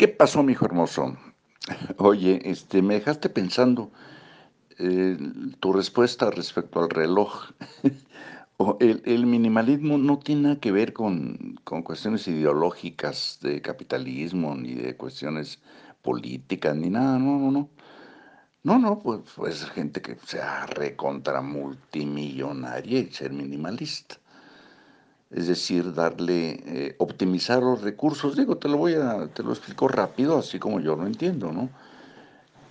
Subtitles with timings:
[0.00, 1.14] ¿Qué pasó, mijo hermoso?
[1.98, 3.92] Oye, este, me dejaste pensando
[4.78, 5.18] eh,
[5.60, 7.50] tu respuesta respecto al reloj.
[8.80, 14.96] El minimalismo no tiene nada que ver con, con cuestiones ideológicas de capitalismo, ni de
[14.96, 15.60] cuestiones
[16.00, 17.68] políticas, ni nada, no, no, no.
[18.62, 24.16] No, no, pues, pues gente que sea recontra multimillonaria y ser minimalista
[25.30, 28.36] es decir, darle, eh, optimizar los recursos.
[28.36, 31.70] Digo, te lo voy a, te lo explico rápido, así como yo lo entiendo, ¿no?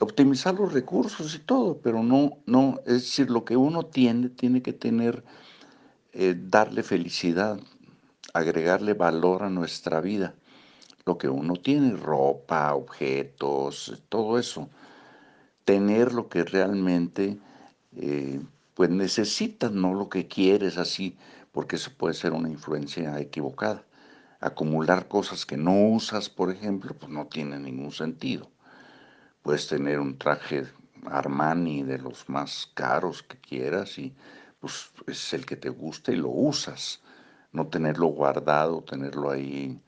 [0.00, 4.62] Optimizar los recursos y todo, pero no, no, es decir, lo que uno tiene, tiene
[4.62, 5.22] que tener,
[6.12, 7.60] eh, darle felicidad,
[8.32, 10.34] agregarle valor a nuestra vida.
[11.04, 14.68] Lo que uno tiene, ropa, objetos, todo eso.
[15.64, 17.38] Tener lo que realmente,
[17.96, 18.40] eh,
[18.74, 21.16] pues necesitas, no lo que quieres así
[21.56, 23.82] porque eso puede ser una influencia equivocada.
[24.40, 28.50] Acumular cosas que no usas, por ejemplo, pues no tiene ningún sentido.
[29.40, 30.66] Puedes tener un traje
[31.06, 34.14] Armani de los más caros que quieras y
[34.60, 37.00] pues es el que te gusta y lo usas.
[37.52, 39.80] No tenerlo guardado, tenerlo ahí.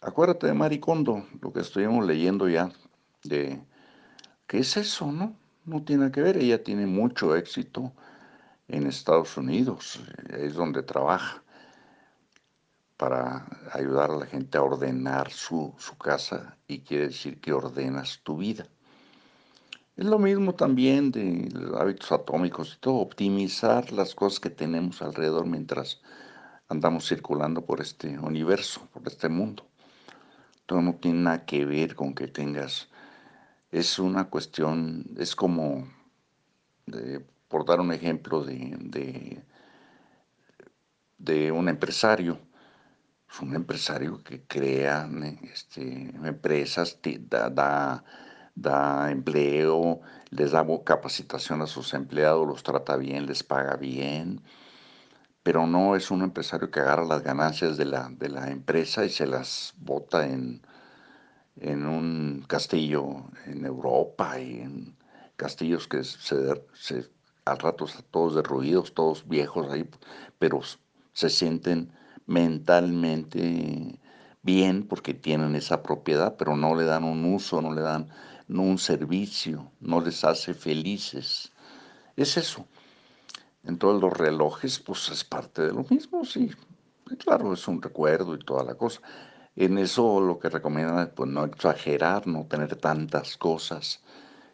[0.00, 2.72] Acuérdate de Maricondo, lo que estuvimos leyendo ya,
[3.24, 3.62] de
[4.46, 5.36] qué es eso, ¿no?
[5.66, 7.92] No tiene que ver, ella tiene mucho éxito
[8.68, 11.42] en Estados Unidos, es donde trabaja,
[12.96, 18.38] para ayudar a la gente a ordenar su, casa y quiere decir que ordenas tu
[18.38, 18.66] vida.
[19.96, 25.46] Es lo mismo también de hábitos atómicos y todo, optimizar las cosas que tenemos alrededor
[25.46, 26.00] mientras
[26.68, 29.66] andamos circulando por este universo, por este mundo.
[30.66, 32.88] Todo no tiene nada que ver con que tengas,
[33.70, 35.86] es una cuestión, es como
[36.86, 37.24] de
[37.56, 39.42] por dar un ejemplo de,
[41.16, 42.38] de, un empresario,
[43.30, 45.08] es un empresario que crea
[45.42, 48.04] este, empresas, da,
[48.54, 54.42] da, empleo, les da capacitación a sus empleados, los trata bien, les paga bien,
[55.42, 59.08] pero no es un empresario que agarra las ganancias de la, de la empresa y
[59.08, 60.60] se las bota en,
[61.56, 64.94] en un castillo en Europa y en
[65.36, 67.15] castillos que se
[67.46, 69.88] al rato todos derruidos, todos viejos ahí,
[70.38, 70.60] pero
[71.12, 71.92] se sienten
[72.26, 73.98] mentalmente
[74.42, 78.10] bien porque tienen esa propiedad, pero no le dan un uso, no le dan
[78.48, 81.52] un servicio, no les hace felices.
[82.16, 82.66] Es eso.
[83.62, 86.50] En todos los relojes, pues es parte de lo mismo, sí.
[87.18, 89.00] claro, es un recuerdo y toda la cosa.
[89.54, 94.02] En eso lo que recomiendan es pues, no exagerar, no tener tantas cosas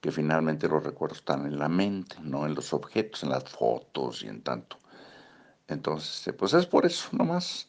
[0.00, 4.22] que finalmente los recuerdos están en la mente, no en los objetos, en las fotos
[4.22, 4.78] y en tanto.
[5.66, 7.68] Entonces, este, pues es por eso, nomás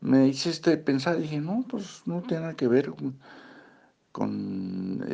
[0.00, 2.92] me hiciste pensar, dije, no, pues no tiene nada que ver
[4.12, 5.04] con,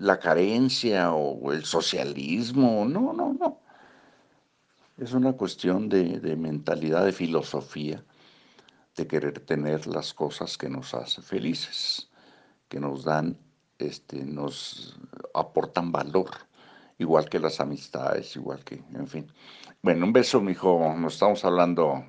[0.00, 3.60] la carencia o el socialismo, no, no, no.
[4.96, 8.02] Es una cuestión de, de mentalidad, de filosofía,
[8.96, 12.08] de querer tener las cosas que nos hacen felices,
[12.68, 13.38] que nos dan
[13.78, 14.98] este, nos
[15.34, 16.30] aportan valor,
[16.98, 19.32] igual que las amistades, igual que, en fin.
[19.82, 22.04] Bueno, un beso, mijo, nos estamos hablando.